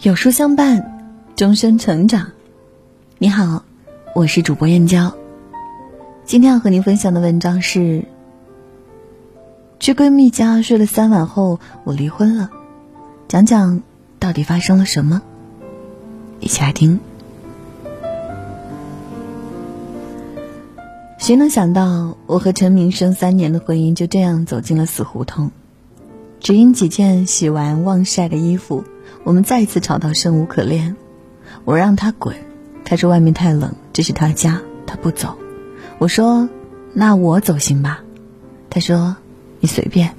[0.00, 2.30] 有书相伴，终身成长。
[3.18, 3.64] 你好，
[4.14, 5.12] 我是主播燕娇。
[6.24, 8.04] 今天要和您分享的文章是：
[9.80, 12.50] 去闺蜜家睡了三晚后，我离婚了。
[13.26, 13.82] 讲讲
[14.20, 15.20] 到底发生了什么？
[16.38, 17.00] 一起来听。
[21.18, 25.50] 谁能想到，我和陈明生三年的婚姻就这样走进了死胡同？
[26.44, 28.84] 只因几件洗完忘晒的衣服。
[29.22, 30.94] 我们再一次吵到生无可恋，
[31.64, 32.36] 我让他滚，
[32.84, 35.38] 他说外面太冷，这是他家，他不走。
[35.96, 36.50] 我说
[36.92, 38.04] 那我走行吧，
[38.68, 39.16] 他说
[39.60, 40.16] 你随便。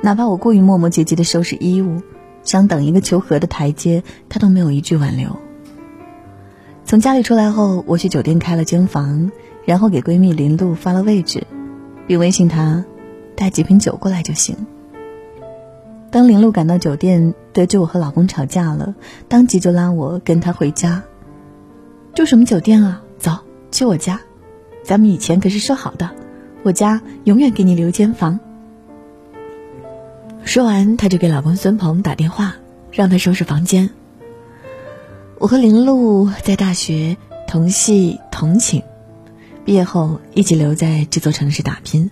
[0.00, 2.00] 哪怕我故意磨磨唧唧的收拾衣物，
[2.42, 5.36] 想等一个求和的台阶，他都没有一句挽留。
[6.86, 9.30] 从家里出来后，我去酒店开了间房，
[9.66, 11.46] 然后给闺蜜林露发了位置，
[12.06, 12.86] 并微信她
[13.36, 14.56] 带几瓶酒过来就行。
[16.12, 18.94] 当林露赶到酒店，得知我和老公吵架了，
[19.28, 21.02] 当即就拉我跟他回家。
[22.14, 23.02] 住什么酒店啊？
[23.18, 23.38] 走，
[23.70, 24.20] 去我家。
[24.84, 26.10] 咱们以前可是说好的，
[26.64, 28.38] 我家永远给你留间房。
[30.44, 32.56] 说完，他就给老公孙鹏打电话，
[32.90, 33.88] 让他收拾房间。
[35.38, 37.16] 我和林露在大学
[37.48, 38.82] 同系同寝，
[39.64, 42.10] 毕业后一起留在这座城市打拼，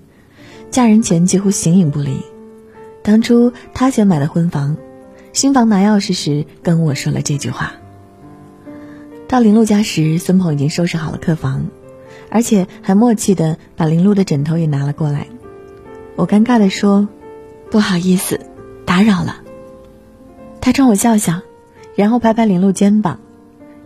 [0.71, 2.17] 嫁人前几乎形影不离。
[3.03, 4.77] 当初他先买的婚房，
[5.33, 7.73] 新房拿钥匙时跟我说了这句话。
[9.27, 11.67] 到林露家时，孙鹏已经收拾好了客房，
[12.31, 15.29] 而且还默契的把林露的枕头也拿了过来。
[16.17, 17.09] 我尴尬的说
[17.71, 18.41] ：“不好意思，
[18.85, 19.37] 打扰了。”
[20.61, 21.41] 他冲我笑笑，
[21.95, 23.21] 然后拍拍林露肩膀：“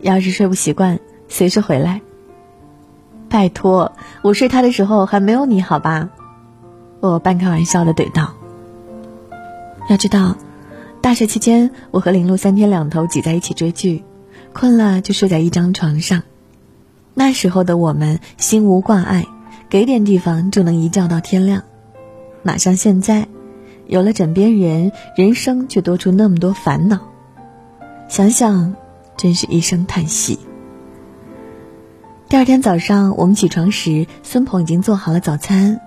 [0.01, 2.01] 要是睡不习惯，随时回来。”
[3.29, 6.09] 拜托，我睡他的时候还没有你好吧？
[7.01, 8.35] 我半开玩笑的怼道。
[9.89, 10.37] 要知道，
[11.03, 14.03] 大学期间我和林露三天两头挤在一起追剧，
[14.55, 16.23] 困了就睡在一张床上。
[17.13, 19.27] 那时候的我们心无挂碍，
[19.69, 21.63] 给点地方就能一觉到天亮。
[22.43, 23.29] 哪像现在，
[23.87, 27.01] 有了枕边人，人生却多出那么多烦恼。
[28.09, 28.75] 想想，
[29.17, 30.39] 真是一声叹息。
[32.29, 35.81] 第二天早上我们起床时，孙鹏已经做好了早餐，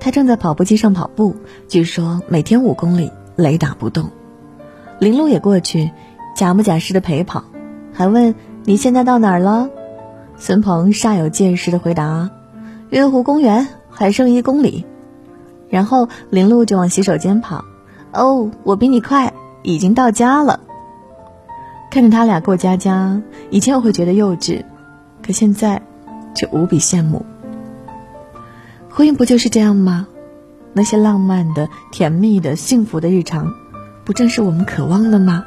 [0.00, 1.36] 他正在跑步机上跑步，
[1.68, 3.12] 据说每天五公里。
[3.36, 4.10] 雷打不动，
[4.98, 5.90] 林露也过去，
[6.36, 7.44] 假模假式的陪跑，
[7.92, 8.34] 还问
[8.64, 9.68] 你现在到哪儿了？
[10.36, 12.30] 孙鹏煞有介事的回答：
[12.90, 14.84] 月湖公园还剩一公里。
[15.68, 17.64] 然后林露就往洗手间跑。
[18.12, 20.60] 哦，我比你快，已经到家了。
[21.90, 24.64] 看着他俩过家家，以前我会觉得幼稚，
[25.22, 25.82] 可现在
[26.34, 27.24] 却无比羡慕。
[28.88, 30.06] 婚姻不就是这样吗？
[30.74, 33.54] 那些浪漫的、甜蜜的、幸福的日常，
[34.04, 35.46] 不正是我们渴望的吗？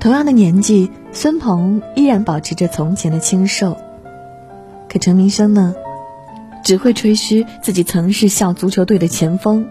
[0.00, 3.76] 同样的年纪，孙鹏依然保持着从前的清瘦，
[4.88, 5.74] 可陈明生呢，
[6.62, 9.66] 只会吹嘘自己曾是校足球队的前锋。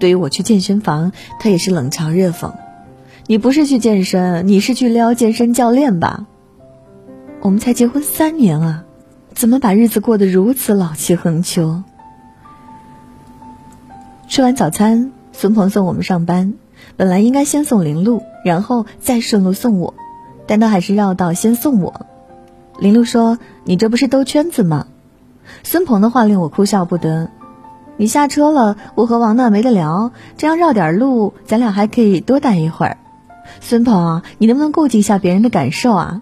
[0.00, 2.52] 对于我去健身房，他也是冷嘲热讽
[3.28, 6.26] ：“你不是去健身，你是去撩健身教练吧？”
[7.40, 8.84] 我们才结婚三年啊，
[9.32, 11.84] 怎么把日子过得如此老气横秋？
[14.28, 16.54] 吃完早餐，孙鹏送我们上班。
[16.96, 19.94] 本来应该先送林露，然后再顺路送我，
[20.46, 22.06] 但他还是绕道先送我。
[22.78, 24.86] 林露说：“你这不是兜圈子吗？”
[25.62, 27.30] 孙鹏的话令我哭笑不得。
[27.96, 32.98] 你下车了，我和王娜没得聊，这样绕点路，咱俩还可以多待一会儿。
[33.60, 36.20] 孙鹏，你能不能顾及一下别人的感受啊？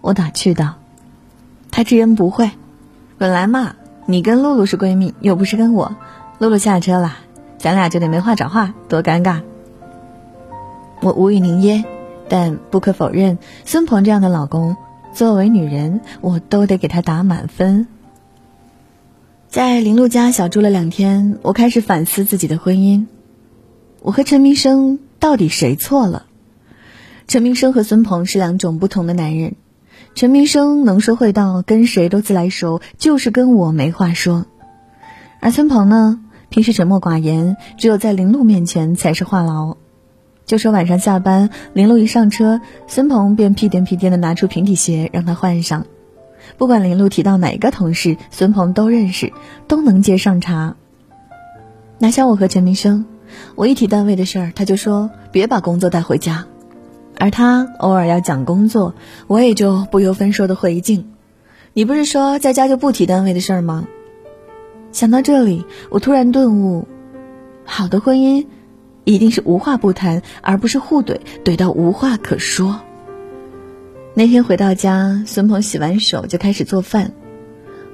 [0.00, 0.74] 我打趣道。
[1.70, 2.50] 他直言不讳。
[3.18, 3.74] 本来嘛，
[4.06, 5.96] 你跟露露是闺蜜，又不是跟我。
[6.38, 7.18] 露露下车了。
[7.58, 9.40] 咱俩就得没话找话，多尴尬。
[11.00, 11.84] 我无语凝噎，
[12.28, 14.76] 但不可否认，孙鹏这样的老公，
[15.14, 17.86] 作为女人，我都得给他打满分。
[19.48, 23.06] 在林露家小住了两天，我开始反思自己的婚姻。
[24.02, 26.26] 我和陈明生到底谁错了？
[27.28, 29.54] 陈明生和孙鹏是两种不同的男人。
[30.14, 34.44] 陈明生能说会道，跟谁都自来熟，就是跟我没话说。
[35.40, 36.20] 而孙鹏呢？
[36.54, 39.74] 平时沉默寡言，只有在林露面前才是话痨。
[40.46, 45.84] 就说晚上下班，林露一上车，孙鹏便屁颠屁颠的拿出平底鞋让她换上。
[46.56, 49.32] 不管林露提到哪个同事，孙鹏都认识，
[49.66, 50.76] 都能接上茬。
[51.98, 53.04] 哪像我和陈明生，
[53.56, 56.46] 我一提单位的事儿，他就说别把工作带回家，
[57.18, 58.94] 而他偶尔要讲工作，
[59.26, 61.10] 我也就不由分说的回敬
[61.74, 63.88] ：“你不是说在家就不提单位的事儿吗？”
[64.94, 66.86] 想到这里，我突然顿悟，
[67.64, 68.46] 好的婚姻
[69.02, 72.80] 一定是无话不谈，而不是互怼，怼到无话可说。
[74.14, 77.10] 那天回到家，孙鹏洗完手就开始做饭，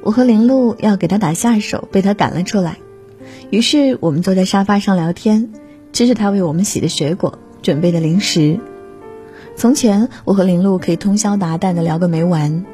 [0.02, 2.76] 我和林露要给他打下手，被他赶了出来。
[3.48, 5.54] 于是我们坐在沙发上聊天，
[5.94, 8.60] 吃着他为我们洗的水果、准备的零食。
[9.56, 12.66] 从前我和林露可以通宵达旦的聊个没完，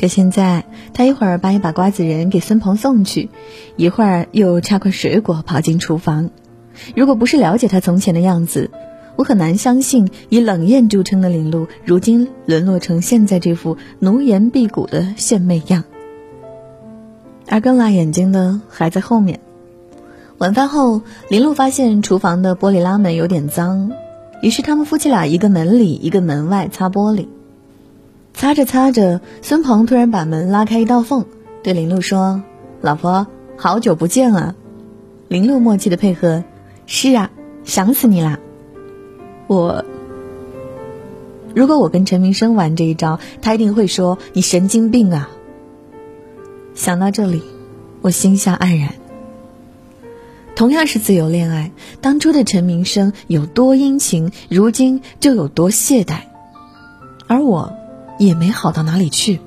[0.00, 0.64] 可现在
[0.94, 3.28] 他一会儿把一把瓜子仁给孙鹏送去，
[3.76, 6.30] 一会儿又插块水果跑进厨房。
[6.96, 8.70] 如果不是了解他从前的样子，
[9.16, 15.84] 我很难相信，以冷艳著称的林露，如今沦落成现在这副奴颜婢骨的献媚样。
[17.46, 19.40] 而更辣眼睛的还在后面。
[20.38, 23.92] 晚饭后，林露发现厨房的玻璃拉门有点脏，
[24.40, 27.26] 于是他们夫妻俩一个门里，一个门外擦玻璃。
[28.32, 31.26] 擦着擦着，孙鹏突然把门拉开一道缝，
[31.62, 32.42] 对林露说
[32.80, 34.54] ：“老婆，好久不见啊！”
[35.28, 36.42] 林露默契的配合
[36.86, 37.30] ：“是啊，
[37.64, 38.38] 想死你啦。”
[39.46, 39.84] 我，
[41.54, 45.28] 如果我跟陈明生玩这一招，他一定会说你神经病啊。
[46.74, 47.42] 想到这里，
[48.00, 48.94] 我心下黯然。
[50.54, 56.20] 同样是自由恋爱，当初的陈明生有多殷勤，如今就有多懈怠，
[57.26, 57.72] 而我，
[58.20, 59.40] 也没好到哪里去。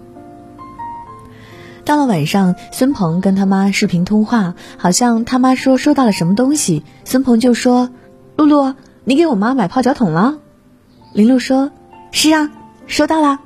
[1.86, 7.90] 到了晚上，孙鹏跟他妈视频通话，好像他妈说收到了什么东西，孙鹏就说
[8.36, 8.74] ：“露露。”
[9.06, 10.40] 你给我妈买泡脚桶了，
[11.12, 11.72] 林露说
[12.12, 12.52] ：“是啊，
[12.88, 13.40] 收到了，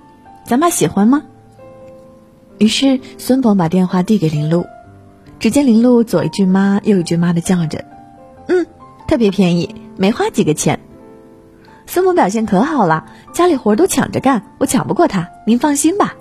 [0.45, 1.23] 咱妈喜欢吗？”
[2.59, 4.67] 于是孙鹏把电话递给林露，
[5.39, 7.85] 只见林露左一句妈，右一句妈的叫着
[8.47, 8.67] ：“嗯，
[9.07, 10.79] 特别便宜，没花几个钱。”
[11.87, 16.15] 孙母表现可好了，家里活都抢着干，我抢不过他，您放心吧。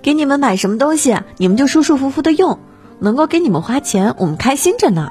[0.00, 2.60] 给你们买什么东西，你们就舒舒服服的用，
[3.00, 5.10] 能够给你们花钱，我们开心着呢。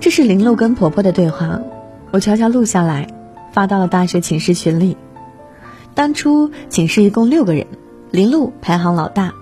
[0.00, 1.60] 这是林露跟婆婆的对话，
[2.12, 3.08] 我悄悄录下来，
[3.52, 4.96] 发到了大学寝室群里。
[5.94, 7.66] 当初寝室一共六个人，
[8.10, 9.32] 林露排行老大。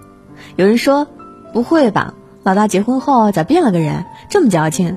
[0.54, 1.08] 有人说
[1.52, 2.14] ：“不会吧，
[2.44, 4.96] 老大结婚后咋变了个人，这么矫情？”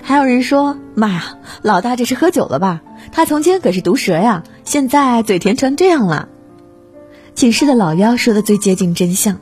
[0.00, 2.80] 还有人说：“妈呀，老大这是喝酒了吧？
[3.12, 6.28] 他从前可是毒舌呀，现在嘴甜成这样了。”
[7.34, 9.38] 寝室的老幺说的最接近真相。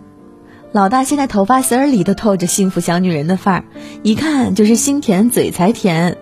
[0.73, 3.65] 老大现在头发丝儿里都透着幸福小女人的范儿，
[4.03, 6.17] 一看就是心甜嘴才甜。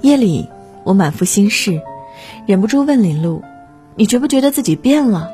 [0.00, 0.48] 夜里，
[0.84, 1.80] 我满腹心事，
[2.46, 3.42] 忍不住问林露
[3.94, 5.30] ：“你觉不觉得自己变了？”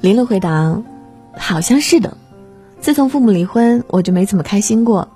[0.00, 0.82] 林露回答
[1.36, 2.16] ：“好像是的。
[2.86, 5.08] 自从父母离婚，我就没怎么开心过，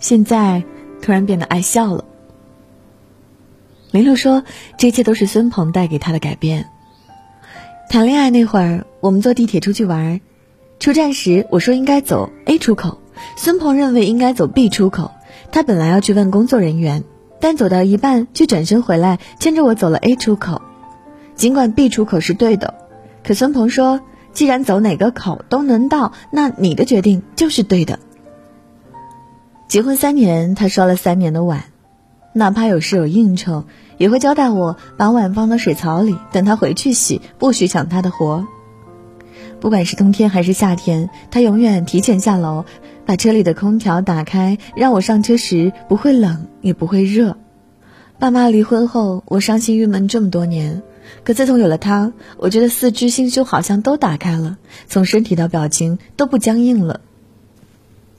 [0.00, 0.64] 现在
[1.02, 2.02] 突然变得爱笑了。”
[3.92, 4.42] 林露说
[4.78, 6.70] ：“这一切都是孙鹏带给他的改变。”
[7.92, 10.22] 谈恋爱那会儿，我们坐地铁出去玩，
[10.78, 12.96] 出站时我说应该走 A 出口，
[13.36, 15.10] 孙鹏认为应该走 B 出口。
[15.52, 17.04] 他本来要去问工作人员，
[17.38, 20.62] 但走到一半却转身回来，牵着我走了 A 出口。
[21.34, 22.72] 尽管 B 出口是对的，
[23.22, 24.00] 可孙鹏说，
[24.34, 27.98] 既然走哪个口都能到，那你的决定就是对的。
[29.68, 31.64] 结婚三年，他刷了三年的碗，
[32.34, 33.64] 哪怕有事有应酬。
[33.96, 38.44] 也会交代我把碗放到水槽里，等他回去洗，不许抢他的活。
[39.60, 42.64] 不管是冬天还是夏天，他永远提前下楼，
[43.06, 47.36] 把车里的空调打开，让我上车时不会冷也不会热。
[48.18, 50.82] 爸妈离婚后，我伤心郁闷这么多年，
[51.22, 54.58] 可自从有了他，我觉得四肢心胸好像都打开了，
[54.88, 57.00] 从身体到表情都不僵硬了。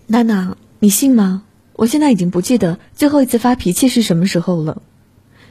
[0.08, 1.44] 娜娜，你信吗？
[1.74, 4.82] 我现在已经不记得最后一次发脾气是什么时候了。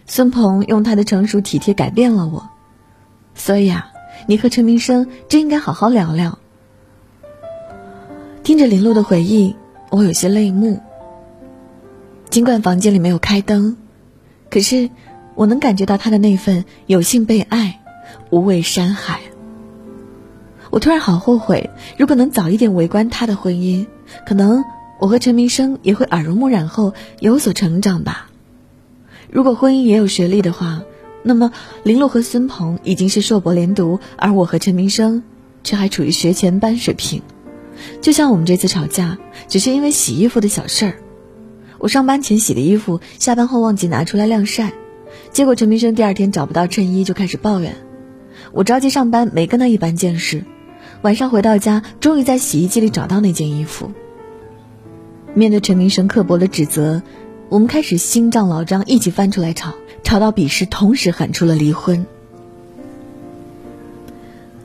[0.06, 2.48] 孙鹏用他的成熟体贴改变了我，
[3.34, 3.90] 所以啊，
[4.26, 6.38] 你和陈明生真应该好好聊聊。
[8.42, 9.56] 听着林露的回忆，
[9.90, 10.80] 我有些泪目。
[12.30, 13.76] 尽管房间里没有开灯，
[14.50, 14.90] 可是
[15.34, 17.80] 我能感觉到他的那份有幸被爱、
[18.30, 19.20] 无畏山海。
[20.70, 23.86] 我突然好后悔，如果能早一点围观他的婚姻，
[24.26, 24.64] 可能
[25.00, 28.30] 我和陈明生也会耳濡目染后有所成长吧。
[29.30, 30.82] 如果婚姻也有学历的话，
[31.22, 35.22] 那么林露和孙鹏已经是硕博连读，而我和陈明生
[35.62, 37.22] 却还处于学前班水平。
[38.00, 40.94] 就像我们这次吵架，只是因为洗衣服的小事儿。
[41.78, 44.72] 我上班前洗的衣服，下班后忘记拿出来晾晒，
[45.34, 47.74] 结果陈明生第二天找不到衬衣就开始抱怨。
[48.52, 50.44] 我着急上班，没跟他一般见识。
[51.02, 53.90] 晚上回到家，终于在洗衣机里找到那件衣服。
[55.34, 57.02] 面对陈明生刻薄的指责。
[57.48, 59.74] 我们开始新账老账一起翻出来吵，
[60.04, 62.06] 吵到彼时同时喊出了离婚。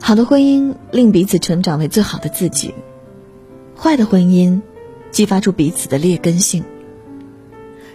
[0.00, 2.74] 好的婚姻令彼此成长为最好的自己，
[3.76, 4.60] 坏的婚姻
[5.10, 6.64] 激发出彼此的劣根性。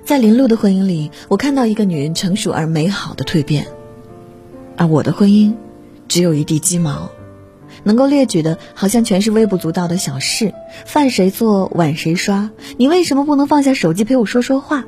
[0.06, 3.66] 在林露的婚姻里，我看到一个女人成熟而美好的蜕变，
[4.78, 5.56] 而我的婚姻
[6.08, 7.10] 只有一地鸡毛，
[7.84, 10.54] 能够列举的好像全是微不足道的小事：
[10.86, 14.86] 饭谁做，碗谁刷，你为什么不能放下手机陪我说说话？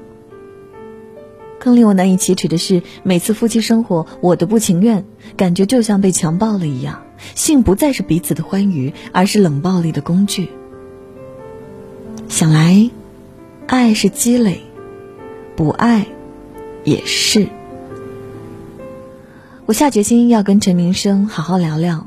[1.59, 5.03] 更令我难以启齿的是，每次夫妻生活，我的不情愿，
[5.35, 7.01] 感觉就像被强暴了一样。
[7.33, 10.49] 性不再是彼此的欢愉，而是冷暴力的工具。
[12.29, 12.91] 想来，
[13.65, 14.61] 爱是积累。
[15.57, 16.05] 不爱，
[16.83, 17.49] 也是。
[19.65, 22.05] 我下决心要跟陈明生好好聊聊，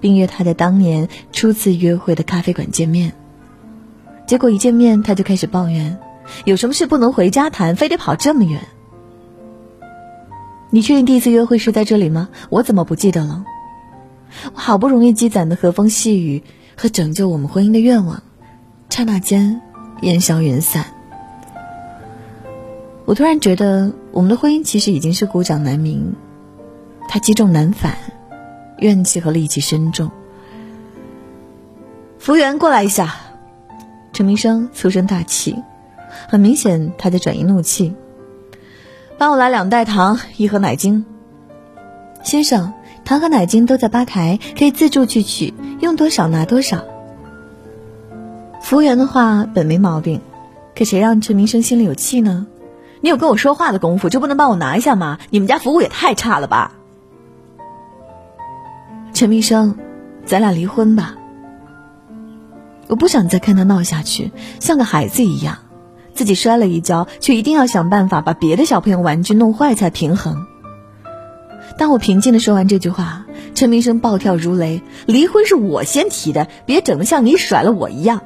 [0.00, 3.12] 并约他在当年初次约会的咖啡馆见面。
[4.26, 5.98] 结果一见面，他就开始抱怨：
[6.46, 8.58] 有什么事不能回家谈，非得跑这么远？
[10.70, 12.30] 你确定第一次约会是在这里吗？
[12.48, 13.44] 我怎么不记得了？
[14.54, 16.42] 我好不容易积攒的和风细雨
[16.74, 18.22] 和拯救我们婚姻的愿望，
[18.88, 19.60] 刹那间
[20.00, 20.86] 烟消云散。
[23.08, 26.14] 我突然觉得，我们的婚姻其实已经是孤掌难鸣，
[27.08, 27.96] 它积重难返，
[28.76, 30.10] 怨气和戾气深重。
[32.18, 33.14] 服务员过来一下，
[34.12, 35.56] 陈明生粗声大气，
[36.28, 37.94] 很明显他在转移怒气。
[39.16, 41.06] 帮我来两袋糖，一盒奶精。
[42.22, 42.74] 先生，
[43.06, 46.84] 糖和奶精都在吧台，可以自助去取，用多少拿多少。
[48.60, 50.20] 服务员的话本没毛病，
[50.76, 52.46] 可谁让陈明生心里有气呢？
[53.00, 55.18] 你有跟我说话的功夫，就不能帮我拿一下吗？
[55.30, 56.72] 你们家服务也太差了吧！
[59.12, 59.76] 陈明生，
[60.24, 61.16] 咱俩离婚吧。
[62.86, 65.58] 我不想再看他闹下去，像个孩子一样，
[66.14, 70.46] 自己摔了一跤，却一定要想办法把别的小朋友玩具弄坏才平衡。
[71.76, 78.22] 当我平静的说完这句话，陈明生暴跳如雷：“离婚是我先提的，别整得像你甩了我一样。”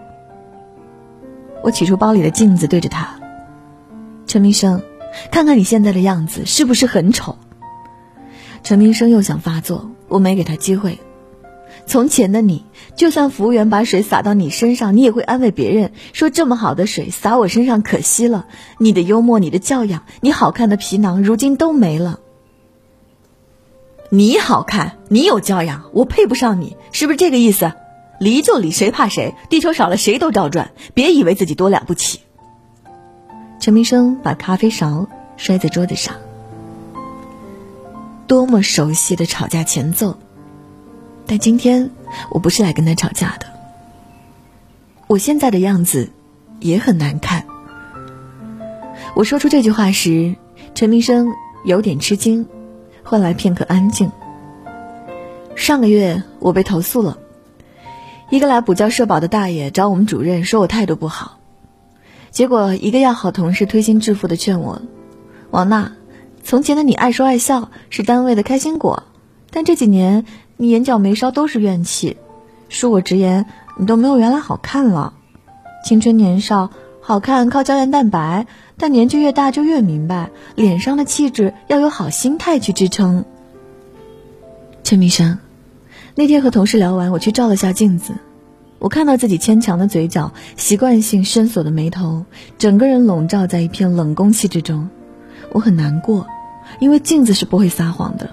[1.63, 3.22] 我取出包里的镜子，对着他。
[4.33, 4.83] 陈明生，
[5.31, 7.37] 看看你现在的样子，是不是很丑？
[8.63, 11.01] 陈明生又想发作，我没给他机会。
[11.85, 12.65] 从前的你，
[12.97, 18.47] 就算服务员把水洒到你身上，你也会安慰别人说：“这么好的水洒我身上可惜了。”
[18.81, 22.19] 你的幽默，你的教养，你好看的皮囊，如今都没了。
[24.09, 27.75] 你好看，你有教养，我配不上你，是不是这个意思？
[28.19, 29.35] 离就离，谁怕谁？
[29.51, 32.21] 地球少了谁都照转，别以为自己多了不起。
[33.63, 36.17] 陈明生把咖啡勺摔在桌子上，
[38.27, 40.19] 多么熟悉的吵架前奏！
[41.29, 41.89] 但今天
[42.31, 43.47] 我不是来跟他吵架的。
[45.07, 46.11] 我现在的样子
[46.59, 47.47] 也很难看。
[49.15, 50.35] 我说出这句话时，
[50.75, 51.29] 陈明生
[51.65, 52.49] 有点吃惊，
[53.05, 54.11] 换来片刻安静。
[55.55, 57.17] 上个月我被投诉了，
[58.29, 61.39] 一个来补交社保的大爷找我们主任说我态度不好。
[62.33, 64.81] 结果，一个要好同事推心置腹的劝我
[65.53, 65.93] ：“王娜，
[66.43, 69.03] 从前的你爱说爱笑，是单位的开心果，
[69.51, 70.25] 但这几年
[70.57, 72.17] 你眼角眉梢都是怨气。
[72.71, 73.45] 恕我直言，
[73.77, 75.13] 你都没有原来好看了。
[75.85, 76.71] 青春年少，
[77.03, 78.47] 好看靠胶原蛋白，
[78.79, 83.27] 但年纪越大就越明白，脸上的气质要有好心态去支撑。”
[84.83, 85.39] 陈明生，
[86.15, 88.15] 那天和同事聊完，我去照了下镜子。
[88.83, 92.25] 我看到自己牵强的嘴角，习惯性深锁的眉头，
[92.59, 94.91] 整个人笼罩在一片冷空气之中，
[95.53, 96.27] 我很难过，
[96.81, 98.31] 因为镜子是不会撒谎的。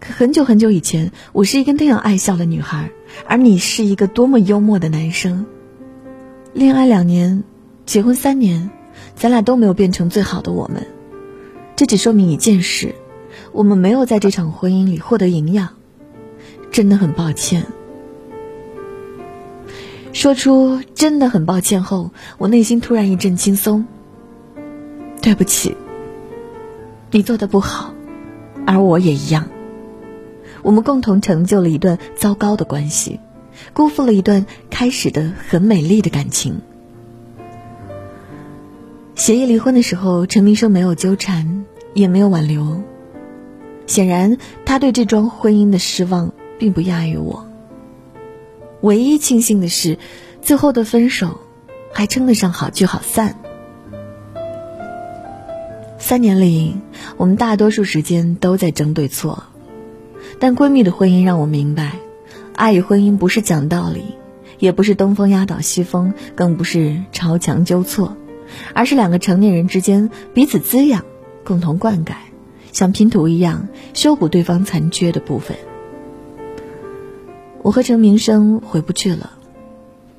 [0.00, 2.90] 可很久很久以前，我是一个那样爱笑的女孩，
[3.26, 5.46] 而你是一个多么幽默的男生。
[6.52, 7.42] 恋爱两年，
[7.86, 8.68] 结婚三年，
[9.14, 10.86] 咱俩都没有变成最好的我们，
[11.74, 12.94] 这只说明一件事：
[13.52, 15.70] 我们没有在这场婚姻里获得营养。
[16.70, 17.64] 真的很抱歉。
[20.18, 23.86] 说出真的很抱歉后，我内心突然一阵轻松。
[25.22, 25.76] 对不起，
[27.12, 27.94] 你做的不好，
[28.66, 29.48] 而我也一样。
[30.62, 33.20] 我们共同成就了一段糟糕的关系，
[33.72, 36.62] 辜负了一段开始的很美丽的感情。
[39.14, 42.82] 协议离婚的时候，陈明生没有纠缠，也没有挽留。
[43.86, 47.47] 显然，他对这桩婚姻的失望并不亚于我。
[48.80, 49.98] 唯一庆幸的是，
[50.40, 51.40] 最后的分手
[51.92, 53.38] 还称得上好聚好散。
[55.98, 56.76] 三年里，
[57.16, 59.42] 我们大多数时间都在争对错，
[60.38, 61.96] 但闺蜜的婚姻让我明白，
[62.54, 64.14] 爱与婚姻不是讲道理，
[64.58, 68.16] 也不是东风压倒西风，更不是朝墙纠错，
[68.74, 71.04] 而是两个成年人之间彼此滋养，
[71.44, 72.12] 共同灌溉，
[72.72, 75.56] 像拼图一样修补对方残缺的部分。
[77.62, 79.30] 我和陈明生回不去了，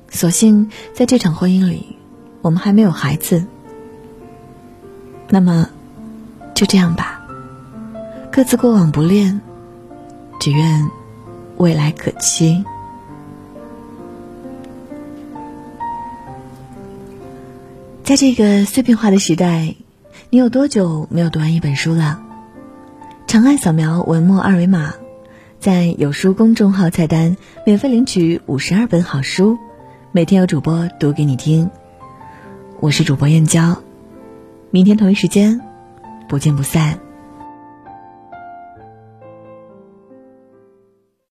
[0.08, 1.96] 所幸在这场婚姻里，
[2.42, 3.44] 我们还没有孩子。
[5.28, 5.68] 那么，
[6.54, 7.22] 就这样吧，
[8.30, 9.40] 各自过往不恋，
[10.38, 10.88] 只愿
[11.56, 12.64] 未来可期。
[18.04, 19.76] 在这个碎片化的时代，
[20.30, 22.20] 你有多久没有读完一本书了？
[23.28, 24.94] 长按扫描文末二维码，
[25.60, 27.36] 在有书公众号菜单
[27.66, 29.58] 免费领取五十二本好书，
[30.10, 31.70] 每天有主播读给你听。
[32.80, 33.82] 我是主播燕娇，
[34.70, 35.60] 明天同一时间，
[36.30, 37.09] 不见不散。